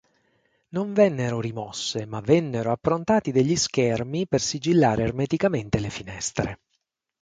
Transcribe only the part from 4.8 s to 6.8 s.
ermeticamente le finestre.